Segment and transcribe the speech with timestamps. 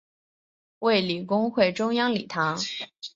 [0.79, 2.57] 卫理公会中央礼堂。